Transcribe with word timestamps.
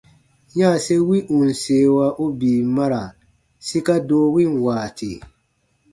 Yanse 0.59 0.93
wi 1.07 1.17
ù 1.35 1.37
n 1.47 1.49
seewa 1.63 2.07
u 2.23 2.25
bii 2.39 2.61
mara 2.75 3.03
sika 3.67 3.95
doo 4.07 4.25
win 4.33 4.53
waati. 4.65 5.11